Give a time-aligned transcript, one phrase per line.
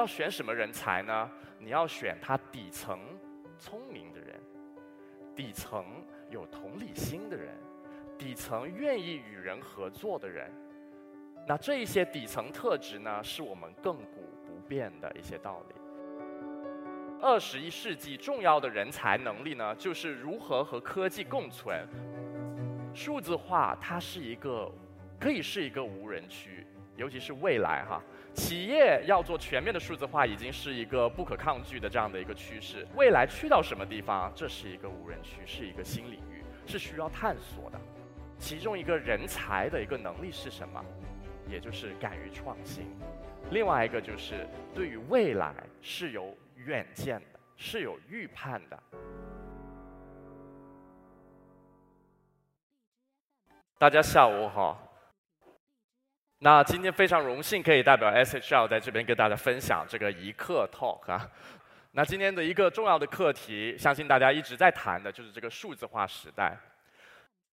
[0.00, 1.30] 要选什么人才呢？
[1.58, 2.98] 你要选他底层
[3.58, 4.40] 聪明的人，
[5.36, 5.84] 底层
[6.30, 7.54] 有同理心的人，
[8.16, 10.50] 底层愿意与人合作的人。
[11.46, 15.74] 那这一些底层特质呢，是我们亘古不变的一些道理。
[17.20, 21.86] 二十一世纪重要的人才能力呢，就是如何和科技共存。
[22.94, 24.72] 数字化它是一个，
[25.20, 26.66] 可以是一个无人区，
[27.00, 28.00] 尤其是未来哈，
[28.34, 32.86] 企业要做全面的数字化，已经是一个不可抗拒的这样的一个趋势。
[32.94, 37.80] 未来去到什么地方，这是一个无人区，是一个新领域，是需要探索的。
[38.38, 40.84] 其中一个人才的一个能力是什么？
[41.48, 42.84] 也就是敢于创新。
[43.50, 46.36] 另外一个就是对于未来是有。
[46.66, 48.78] 远见的，是有预判的。
[53.78, 54.89] 大家下午好。
[56.42, 61.30] 那今天非常荣幸可以代表 SHL 在这边跟大家分享这个一课 talk 啊。
[61.92, 66.58] 那今天的一个重要的课题，相信大家一直在谈的就是这个数字化时代。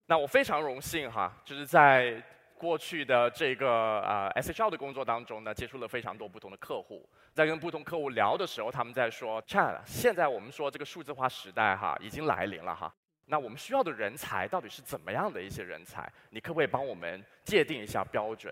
[0.06, 2.22] 那我非常荣幸哈，就是在。
[2.60, 12.92] 过去的这个啊 SHL 的工作当中呢，接触了非常多不同的客户，在跟不同客户聊的时候，他们在说，Chan，现在我们说这个数字化时代哈已经来临了哈，
[13.26, 16.12] 那我们需要的人才到底是怎么样的一些人才？
[16.32, 18.52] 你可不可以帮我们界定一下标准？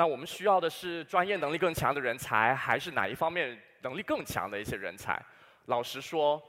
[0.00, 5.22] 那我们需要的是专业能力更强的人才，还是哪一方面能力更强的一些人才？
[5.66, 6.42] 老实说，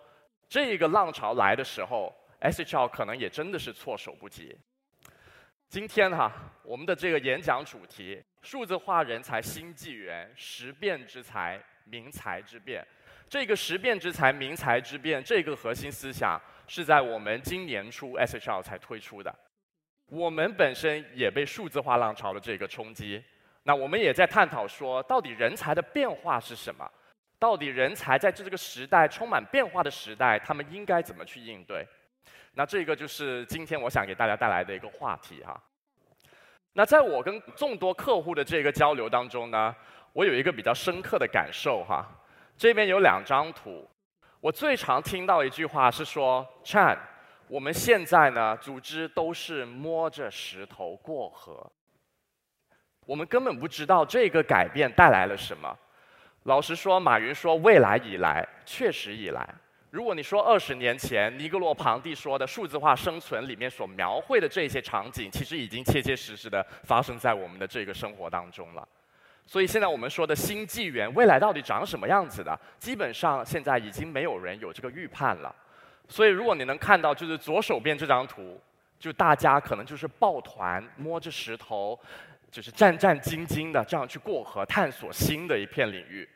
[0.47, 4.57] 这个浪潮来的时候，SHL 可能也真的是措手不及。
[5.67, 6.31] 今天哈，
[6.63, 12.81] 我们的这个演讲主题：数字化人才新纪元，识变之才，明才之变。
[13.27, 19.35] 这个识变之才，明才之变，这个核心思想是在我们今年初 SHL 才推出的。
[20.05, 23.21] 我们本身也被数字化浪潮的这个冲击，
[23.63, 26.89] 那我们也在探讨说，到底人才的变化是什么？
[27.37, 31.87] 到底人才在这个时代充满变化的时代，他们应该怎么去应对？
[32.53, 35.59] 那这个就是今天我想给大家带来的一个话题哈。
[36.73, 39.75] 那在我跟众多客户的这个交流当中呢，
[40.13, 42.07] 我有一个比较深刻的感受哈。
[42.57, 43.89] 这边有两张图，
[44.39, 46.97] 我最常听到一句话是说：“Chan，
[47.47, 51.71] 我们现在呢，组织都是摸着石头过河，
[53.11, 55.77] 我们根本不知道这个改变带来了什么。”
[56.43, 59.45] 老实说，马云说：“未来已来，确实已来。”
[59.91, 68.87] 如果你说二十年前尼格罗庞蒂说的数字化生存里面所描绘的这些场景，其实已经切切实实的发生在我们的这个生活当中了。
[69.45, 72.57] 所以现在我们说的新纪元，未来到底长什么样子的？
[72.79, 75.53] 基本上现在已经没有人有这个预判了。
[76.07, 78.57] 所以如果你能看到，就是左手边这张图，
[78.97, 81.99] 就大家可能就是抱团摸着石头，
[82.51, 86.27] 就是战战兢兢的这样去过河，探索新的一片领域。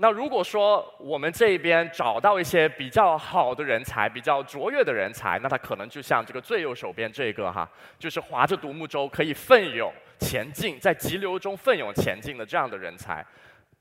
[0.00, 13.26] 那如果说我们这边找到一些比较好的人才，比较卓越的人才，那他可能就像这个最右手边这个哈，就是划着独木舟可以奋勇前进，在急流中奋勇前进的这样的人才，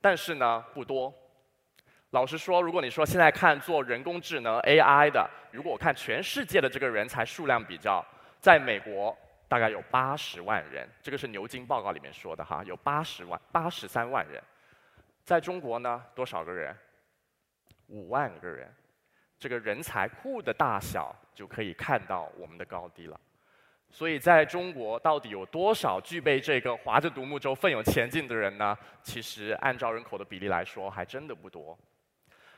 [0.02, 1.14] 但是呢不多。
[2.12, 8.04] 老实说，如果你说现在看做人工智能 AI 的，如果我看全世界的这个人才数量比较，
[8.40, 9.16] 在美国
[9.48, 14.42] 大概有八十万人，这个是牛津报告里面说的哈，有八十万八十三万人。
[15.24, 16.76] 在中国呢，多少个人？
[17.88, 18.70] 五万个人，
[19.40, 23.20] 这个人才库的大小就可以看到我们的高低了。
[23.90, 28.78] 所以，在中国到底有多少具备这个划着独木舟奋勇前进的人呢？
[29.02, 31.78] 其实按照人口的比例来说，还真的不多。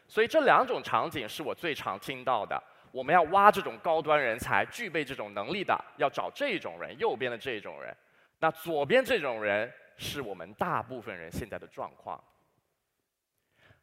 [0.07, 2.59] 所以这两种场景是我最常听到的。
[2.91, 6.97] 我们要挖这种高端人才，具备这种能力的，要找这种人。
[6.97, 7.95] 右边的这种人，
[8.39, 12.23] 那左边这种人是我们大部分人现在的状况。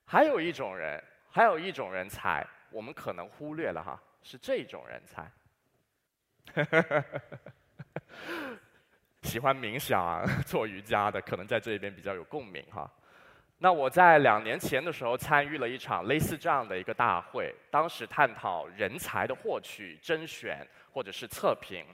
[0.04, 5.30] 还有一种人，还有一种人才，我们可能忽略了哈，是这种人才。
[9.22, 12.88] 喜欢冥想、 做瑜伽的，可能在这边比较有共鸣哈。
[13.58, 21.84] 那我在两年前的时候参与了一场类似这样的一个大会，当时探讨人才的获取、甄选或者是测评。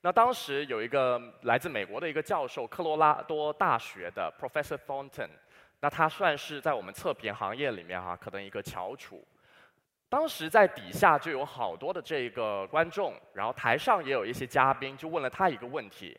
[0.00, 5.28] 那当时有一个来自美国的一个教授，科罗拉多大学的 Professor Thornton。
[5.80, 9.22] 那他算是在我们测评行业里面哈，可能一个翘楚。
[10.08, 16.18] 当时在底下就有好多的这个观众，然后台上也有一些嘉宾，就问了他一个问题。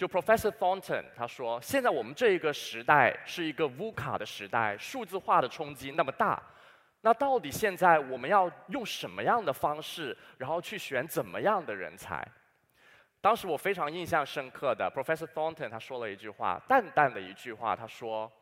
[0.00, 6.42] 就 Professor Thornton 他说：“现在我们这一个时代是一个 VUCA 的时代，数字化的冲击那么大，
[7.02, 12.26] 那到底现在我们要用什么样的方式，然后去选怎么样的人才？”
[13.20, 18.32] 当时我非常印象深刻的 Professor Thornton 他说了一句话，淡淡的一句话，他说。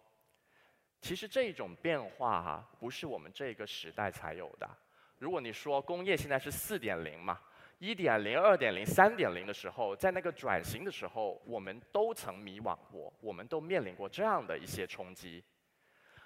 [1.01, 4.71] 其实这种变化哈，不是我们这个时代才有的。
[5.19, 7.41] 如果你说工业现在是四点零嘛，
[7.79, 15.43] 一点零、二点零、三点零的时候，在那个转型的时候，我们都曾迷惘过，我们都面临过这样的一些冲击。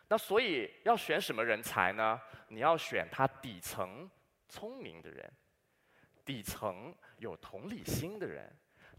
[0.08, 2.20] 那所以要选什么人才呢？
[2.48, 4.10] 你要选他底层
[4.48, 5.30] 聪明的人，
[6.24, 8.50] 底层有同理心的人，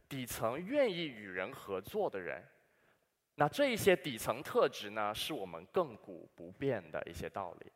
[0.07, 2.43] 底层愿意与人合作的人。
[3.35, 7.71] 那这一些底层特质呢，是我们亘古不变的一些道理。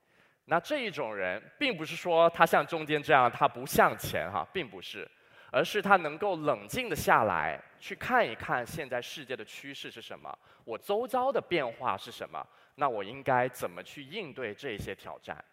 [0.49, 5.05] 那这一种人，并不是说他像中间这样，他不向前哈，并不是，
[5.51, 10.33] 而是他能够冷静的下来，去看一看现在世界的趋势是什么，
[10.63, 12.41] 我周遭的变化是什么，
[12.75, 15.43] 那我应该怎么去应对这些挑战？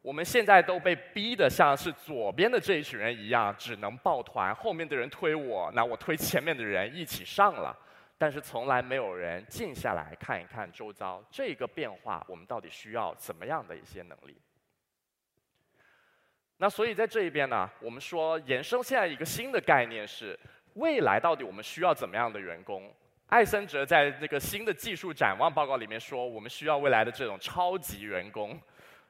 [0.00, 7.76] 我们现在都被逼得像是左边的这一群人一样，只能抱团，后面的人推我，那我推前面的人一起上了。
[8.16, 14.40] 但是从来没有人静下来看一看周遭这个变化，我们到底需要怎么样的一些能力？
[16.58, 20.38] 那所以在这一边呢，我们说延伸现在一个新的概念是
[20.74, 22.94] 未来到底我们需要怎么样的员工？
[23.26, 28.58] 艾森哲在这个新的技术展望报告里面说，我们需要未来的这种超级员工。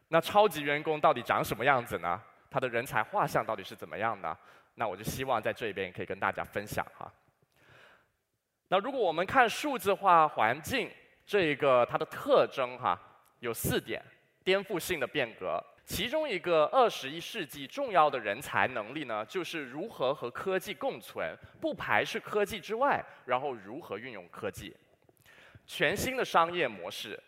[0.08, 2.20] 那超级员工到底长什么样子呢？
[2.50, 4.36] 他的人才画像到底是怎么样的？
[4.76, 7.12] 那我就希望在这边可以跟大家分享哈。
[8.68, 10.90] 那如果我们看数字化环境
[11.26, 12.98] 这个它的特征哈，
[13.40, 14.02] 有四点
[14.42, 15.62] 颠覆性的变革。
[15.86, 24.74] 其中一个二十一世纪重要的人才能力呢，就是如何和科技共存，不排斥科技之外，然后如何运用科技。
[25.66, 27.22] 全新的商业模式。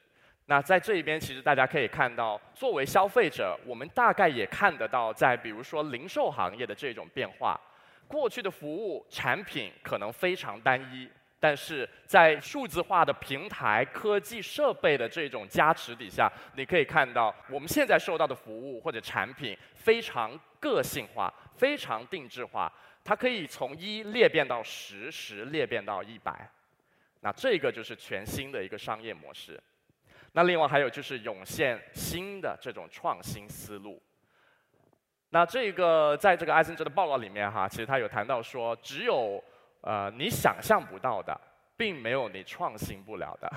[0.47, 7.61] 那在这一边，其实大家可以看到，作为消费者，我们大概也看得到，在比如说零售行业的这种变化。
[8.09, 11.11] 过去的服务产品可能非常单一。
[11.46, 22.72] 但是在数字化的平台、科技设备的这种加持底下，你可以看到我们现在受到的服务或者产品非常个性化、非常定制化，
[23.04, 26.50] 它可以从一裂变到十，十裂变到一百。
[27.20, 29.62] 那这个就是全新的一个商业模式。
[30.32, 34.02] 那另外还有就是涌现新的这种创新思路。
[35.31, 39.40] 那这个在这个艾森哲的报告里面哈，其实他有谈到说，只有
[39.81, 41.38] 呃，你想象不到的，
[41.76, 43.50] 并没有你创新不了的。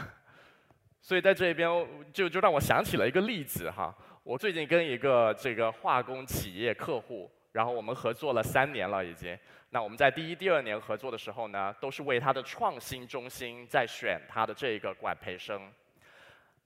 [1.02, 1.70] 所以在这边
[2.12, 3.96] 就就让我想起了一个例子哈。
[4.24, 9.36] 我最近跟一个这个化工企业客户，然后我们合作了三年了已经。
[9.72, 15.72] 那我们在第一、第二年合作的时候呢，都是为他的创新中心在选他的这个管培生。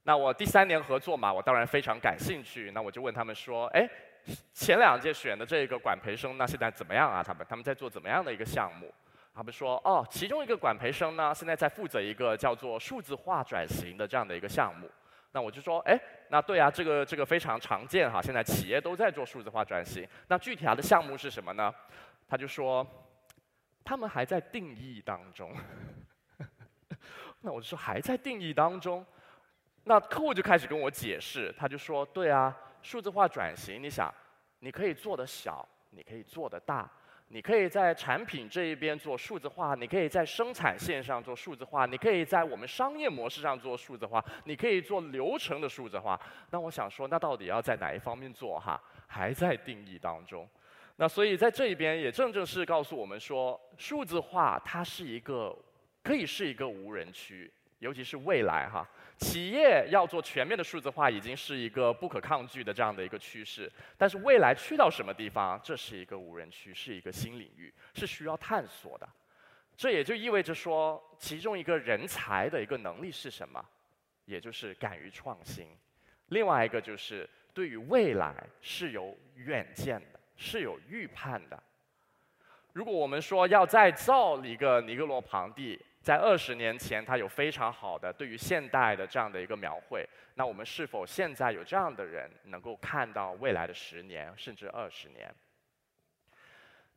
[0.02, 2.70] 那我第三年合作嘛，我当然非常感兴趣。
[2.72, 3.88] 那我就问他们说：“哎，
[4.52, 7.22] 前两届选的这个管培生，那现在怎么样啊？
[7.22, 8.92] 他们他们在做怎么样的一个项目？”
[9.34, 14.88] 他们说：“哦，其中一个管培生呢，现在在负责一个叫做数字化转型的这样的一个项目。
[15.32, 20.06] 那我就说，哎，那对啊，这个这个非常常见哈，现在企业都在做数字化转型。
[20.28, 21.74] 那具体他的项目是什么呢？
[22.28, 22.86] 他就说，
[23.84, 25.52] 他们还在定义当中。
[27.42, 29.04] 那我就说还在定义当中。
[29.82, 34.14] 那客户就开始跟我解释，他就说，对啊，数字化转型，你想，
[34.60, 36.88] 你可以做的小，你可以做的大。”
[37.28, 46.20] 你可以在产品这一边做数字化，你可以在生产线上做数字化，你可以在我们商业模式上做数字化，你可以做流程的数字化。
[46.50, 48.80] 那我想说，那到底要在哪一方面做哈？
[49.06, 50.48] 还在定义当中。
[50.96, 55.56] 那所以在这一边也正正是告诉我们说，数字化它是一个
[56.04, 58.88] 可以是一个无人区，尤其是未来哈。
[59.16, 63.70] 企业要做全面的数字化，已经是一个不可抗拒的这样的一个趋势。
[63.96, 69.08] 但是未来去到什么地方，这是一个无人区，是一个新领域，是需要探索的。
[69.76, 73.64] 这也就意味着说，其中一个人才的一个能力是什么？
[74.24, 75.68] 也就是敢于创新。
[76.26, 81.62] 另外一个就是对于未来是有远见的，是有预判的。
[82.72, 85.80] 如果我们说要再造一个尼格罗庞蒂。
[86.04, 90.06] 在二十年前，他有非常好的对于现代的这样的一个描绘。
[90.34, 95.34] 那我们是否现在有这样的人，能够看到未来的十年甚至二十年？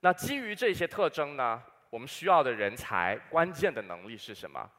[0.01, 4.69] 那基于这些特征呢，我们需要的人才关键的能力是什么？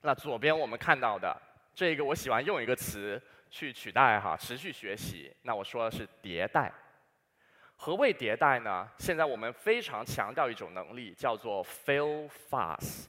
[0.00, 1.38] 那左边我们看到的
[1.74, 3.20] 这个，我喜欢用一个词
[3.50, 5.30] 去取代哈，持续学习。
[5.42, 6.72] 那我说的是迭代。
[7.76, 8.88] 何谓迭代呢？
[8.96, 13.08] 现在我们非常强调一种能力，叫做 fail fast。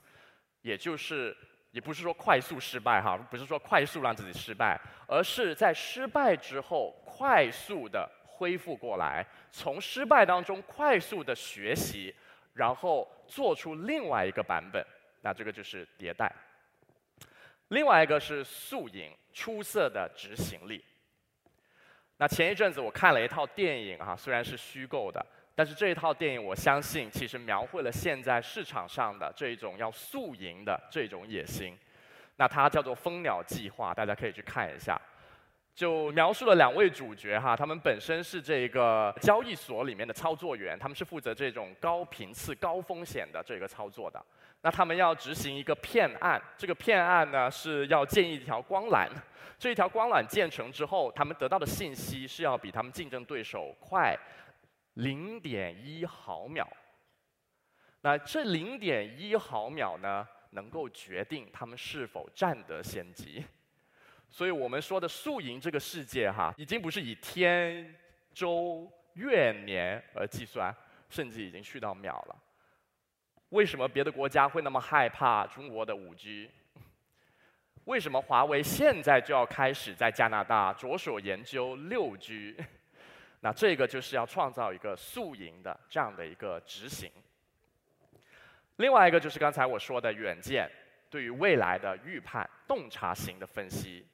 [0.66, 1.34] 也就是，
[1.70, 12.12] 也不是说快速失败哈，不是说快速让自己失败，而是在失败之后快速的恢复过来，从失败当中快速的学习，
[12.54, 14.84] 然后做出另外一个版本。
[15.20, 16.34] 那这个就是迭代。
[17.68, 20.84] 另外一个是素赢，出色的执行力。
[22.16, 25.24] 那前一阵子我看了一套电影啊，虽然是虚构的，
[25.56, 31.76] 但是这一套电影我相信其实描绘了现在市场上的这一种要素赢的这种野心。
[32.36, 35.00] 那它叫做《蜂鸟计划》，大家可以去看一下。
[35.74, 44.22] 就描述了两位主角哈，他们本身是这个交易所里面的操作员，他们是负责这种高频次、高风险的这个操作的。
[44.62, 49.06] 那他们要执行一个骗案，这个骗案呢是要建一条光缆，
[49.58, 54.18] 这一条光缆建成之后，他们得到的信息是要比他们竞争对手快
[54.96, 56.68] 零点一毫秒。
[58.02, 63.44] 那这零点一毫秒呢，能够决定他们是否占得先机。
[64.28, 67.94] 所以我们说的宿营这个世界哈，已经不是以天、
[68.32, 70.74] 周、月、年而计算，
[71.08, 72.36] 甚至已经去到秒了。
[73.50, 76.50] 为什么别的国家会那么害怕中国的五 G？
[77.84, 82.56] 为什么华为现在就要开始在加拿大着手研究六 G？
[83.40, 87.10] 那这个就是要创造一个宿营的这样的一个执行。
[88.76, 90.70] 另外一个就是刚才我说的远见，
[91.08, 94.06] 对于未来的预判、洞察型的分析。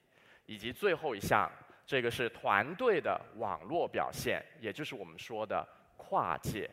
[0.44, 1.50] 以及最后一项，
[1.86, 6.68] 这个是团队的网络表现，也就是我们说的跨界。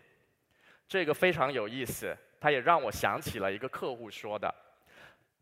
[0.87, 4.53] 这个非常有意思，它也让我想起了一个客户说的。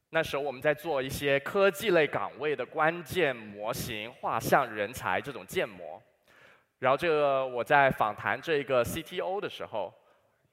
[0.09, 6.03] 那时候我们在做一些科技类岗位的关键模型画像人才这种建模，
[6.79, 9.93] 然后这个我在访谈这个 CTO 的时候，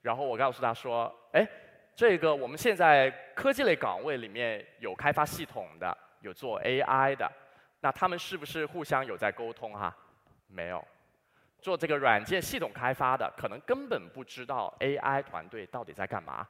[0.01, 1.47] 然后我告诉他说：“哎，
[1.95, 7.31] 这个我们现在科技类岗位里面有开发系统的，有做 AI 的。”
[7.81, 9.95] 那他们是不是互相有在沟通哈？
[10.47, 10.83] 没有，
[11.61, 16.47] 做这个软件系统开发的可能根本不知道 AI 团队到底在干嘛。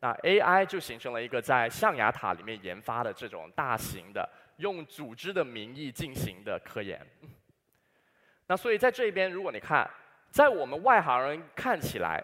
[0.00, 4.26] 那 AI 就形成了一个在象牙塔里面研发的这种大型的
[4.56, 7.00] 用组织的名义进行的科研。
[8.52, 9.90] 那所以在这边，如果你看，
[10.28, 12.22] 在我们外行人看起来，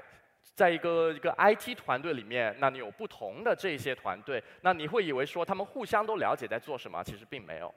[0.55, 7.75] 在一个一个 IT 团队里面，那你有不同的这些团队，那你会以为说他们互相都了解在做什么，其实并没有。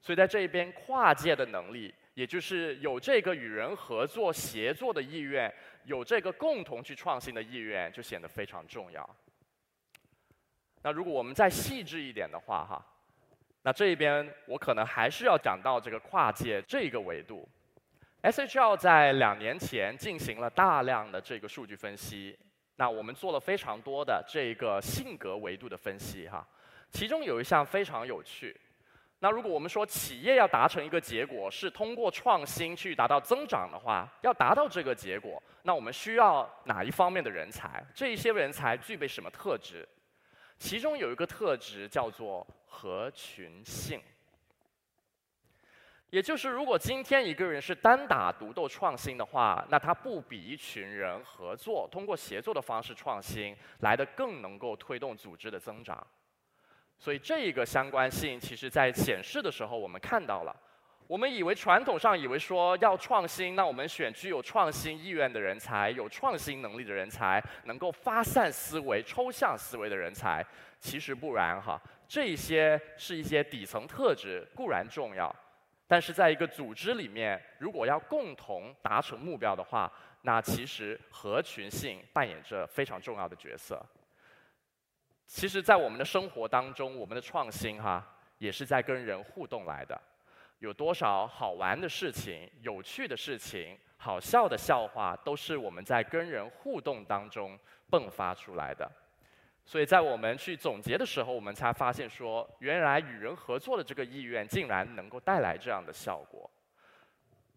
[0.00, 5.54] 所以在这一边跨界的能力，也就是有这个与人合作协作的意愿，
[5.84, 9.06] 有这个共同去创新的意愿，就显得非常重要。
[10.80, 12.82] 那如果我们再细致一点的话，哈，
[13.68, 17.46] 那这一边我可能还是要讲到这个跨界这个维度。
[18.22, 22.34] SHL 在两年前进行了大量的这个数据分析，
[22.76, 26.48] 那我们做了非常多的这个性格维度的分析，哈，
[26.90, 28.58] 其中有一项非常有趣。
[29.18, 37.84] 那如果我们说企业要达成一个结果是通过创新去达到增长的话，要达到这个结果，那我们需要哪一方面的人才？
[37.94, 39.86] 这一些人才具备什么特质？
[40.58, 44.02] 其中有一个特质叫做合群性，
[46.10, 56.04] 也就是如果今天一个人是单打独斗创新的话，那他不比一群人合作，通过协作的方式创新来的更能够推动组织的增长。
[56.98, 60.54] 所以这一个相关性，其实在显示的时候，我们看到了。
[61.08, 70.44] 我们以为传统上以为说要创新，那我们选具有创新意愿的人才，有创新能力的人才，能够发散思维、抽象思维的人才。
[70.78, 75.34] 其实不然哈，这些是一些底层特质，固然重要，
[75.86, 83.82] 但是在一个组织里面，如果要共同达成目标的话，那其实合群性扮演着非常重要的角色。
[85.24, 89.98] 其实，在我们的生活当中，我们的创新哈，也是在跟人互动来的。
[90.58, 97.58] 有多少好玩的事情、有趣的事情、好笑的笑话，都是我们在跟人互动当中
[97.90, 98.90] 迸发出来的。
[99.64, 106.50] 所以在我们去总结的时候，我们才发现说，原来与人合作的这个意愿，竟然能够带来这样的效果。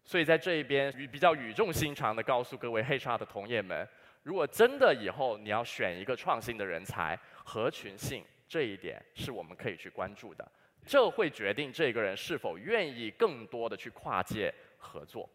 [0.04, 3.88] 所以在这一边，比较语重心长的告诉各位 HR 的同业们，
[4.22, 10.46] 如果真的以后你要选一个创新的人才，合群性这一点是我们可以去关注的，
[10.86, 15.28] 这会决定这个人是否愿意更多的去跨界合作。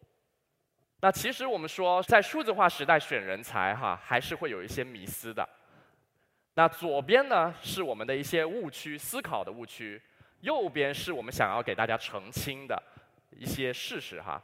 [1.00, 5.48] 那其实我们说，在数字化时代选人才哈，还是会有一些迷思的。
[6.54, 10.00] 那左边呢是我们的一些误区思考的误区，
[10.40, 12.82] 右边是我们想要给大家澄清的
[13.30, 14.42] 一些事实哈。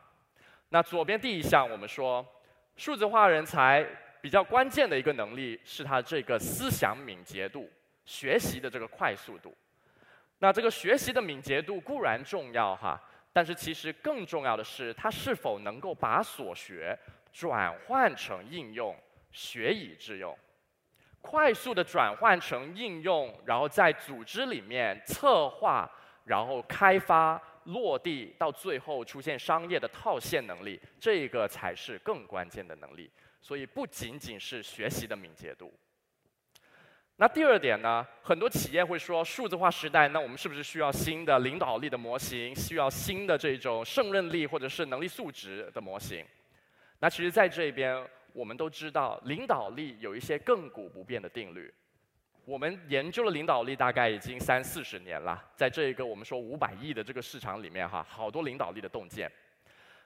[0.68, 2.24] 那左边第一项，我们说
[2.76, 3.86] 数字化人才。
[4.24, 7.68] 比较关键的一个能力是他这个思想敏捷度，
[8.06, 9.54] 学习的这个快速度。
[10.38, 13.00] 那这个学习的敏捷度固然重要哈，
[13.32, 16.98] 但是其实更重要的是它是否能够把所学
[17.32, 18.94] 转换成应用，
[19.32, 20.36] 学以致用。
[21.20, 25.90] 快速的转换成应用，然后在组织里面策划，
[26.24, 33.10] 然后开发、落地，到最后出现商业的套现能力，这个才是更关键的能力。
[33.40, 35.72] 所以不仅仅是学习的敏捷度。
[37.16, 38.04] 那第二点呢？
[38.22, 42.52] 很多企业会说，数字化时代，那我们是不是需要新的领导力的模型？
[42.56, 46.26] 需要新的这种胜任力或者是能力素质的模型？
[46.98, 51.72] 那其实，在这边，我们都知道，领导力有一些亘古不变的定律。
[52.44, 59.30] 我们研究了领导力大概已经三四十年了，在这一个我们说五百亿的这个市场里面，哈，好多领导力的洞见。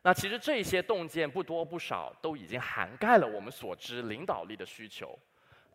[0.03, 5.19] 那其实这些洞见不多不少，都已经涵盖了我们所知领导力的需求，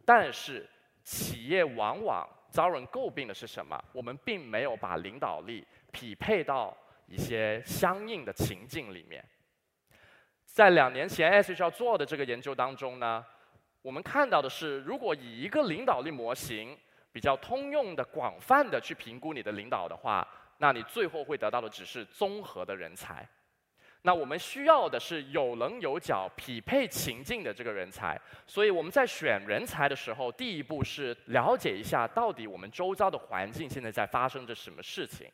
[0.06, 0.70] 但是。
[1.04, 3.82] 企业往往遭人诟病的是什么？
[3.92, 6.76] 我们并没有把领导力匹配到
[7.08, 9.24] 一些相应的情境里面。
[10.46, 13.26] 在两年前 SHL 做的这个研究当中呢，
[13.82, 16.78] 我们看到的是，如果以一个领导力模型
[17.12, 20.28] 比较通用的、广泛的去评估你的领导的话，
[20.60, 23.28] 那你最后会得到的只是综合的人才。
[24.06, 35.32] 那我们需要的是有棱有角、匹配情境的这个人才，所以我们在选人才的时候，第一步是了解一下到底我们周遭的环境现在在发生着什么事情，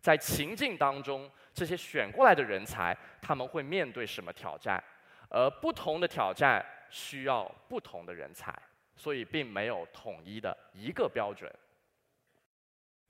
[0.00, 4.82] 在情境当中，这些选过来的人才他们会面对什么挑战，
[5.28, 8.56] 而不同的挑战需要不同的人才，
[8.94, 11.52] 所以并没有统一的一个标准。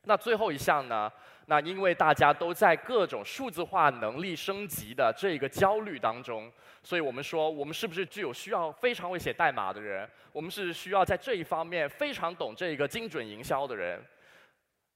[0.08, 1.12] 那最后一项呢？
[1.48, 6.50] 那因为大家都在各种数字化能力升级的这个焦虑当中，
[6.82, 10.08] 所以我们说，我们是不是具有需要非常会写代码的人？
[10.32, 14.00] 我们是需要在这一方面非常懂这个精准营销的人？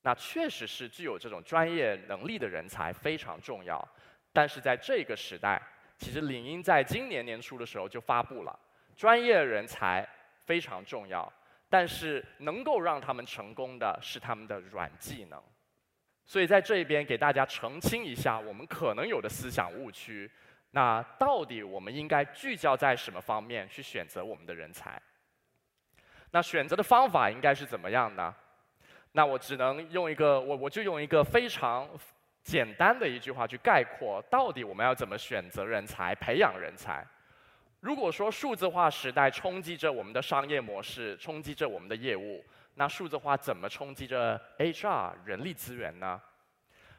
[0.02, 3.86] 那确实是具有这种专业能力的人才非常重要。
[4.32, 5.60] 但是在这个时代，
[5.98, 8.58] 其实领英在今年年初的时候就发布了，
[8.96, 10.08] 专业人才
[10.46, 11.32] 非常重要。
[11.70, 15.40] 但是能够让他们成功的是他们的软技能，
[16.26, 20.30] 所以在这边给大家澄清一下我们可能有的思想误区。
[20.72, 25.00] 那到底我们应该聚焦在什么方面去选择我们的人才？
[26.32, 28.34] 那选择的方法应该是怎么样呢？
[29.12, 31.88] 那我只能用一个我我就用一个非常
[32.42, 37.06] 简单的一句话去概括，到底我们要怎么选择人才、培养人才？
[37.80, 46.20] 如果说数字化时代冲击着我们的商业模式，冲击着我们的业务，那数字化怎么冲击着 HR 人力资源呢？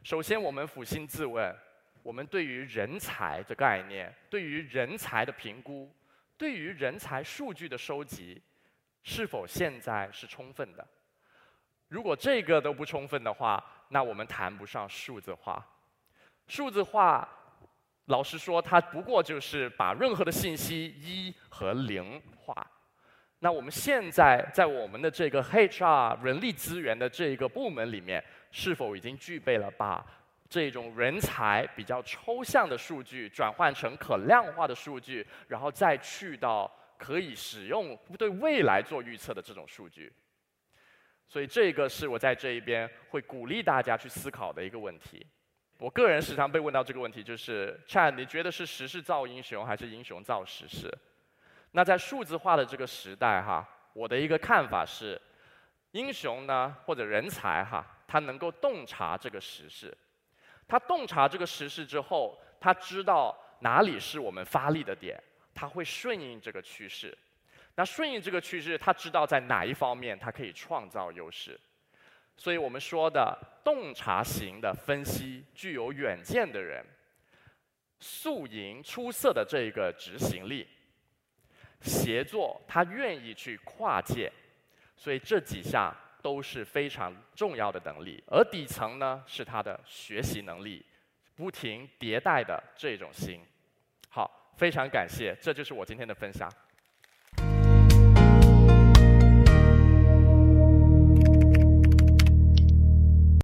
[0.03, 1.55] 首先，我们俯心自问：
[2.01, 5.93] 我们对于人才的概念，对于人才的评估，
[6.35, 8.41] 对于人才数据的收集，
[9.03, 10.87] 是否现在是充分的？
[11.89, 15.63] 如果这个都不充分的话，那我们谈不上数字化。
[16.47, 17.29] 数字化。
[18.11, 22.53] 老实说，它不过就是把任何的信息一和零化。
[23.39, 28.21] 那我们现在在我们的这个 HR 人力资源的这一个部门里面，
[28.51, 30.05] 是否已经具备了把
[30.49, 40.11] 这种人才比较抽象的数据转换成可量化的数据，然后再去到可以使用对未来做预测的这种数据？
[41.29, 45.25] 所以这个是我在这一边会鼓励大家去思考的一个问题。
[45.81, 50.87] 我个人时常被问到这个问题，就是 Chad，你觉得是时势造英雄，还是英雄造时势？
[51.71, 55.19] 那在数字化的这个时代，哈，我的一个看法是，
[55.93, 59.91] 英雄呢，或者人才，哈，他能够洞察这个时势，
[60.67, 65.19] 他洞察这个时势之后，他知道哪里是我们发力的点，
[65.55, 67.17] 他会顺应这个趋势。
[67.73, 71.59] 那顺应这个趋势，他知道在哪一方面他可以创造优势。
[72.41, 76.83] 所以我们说的洞察型的分析，具有远见的人，
[77.99, 80.67] 素营出色的这个执行力，
[81.81, 84.33] 协作他愿意去跨界，
[84.97, 88.23] 所以这几项都是非常重要的能力。
[88.25, 90.83] 而底层呢，是他的学习能力，
[91.35, 93.39] 不停迭代的这种心。
[94.09, 96.51] 好，非常感谢，这就是我今天的分享。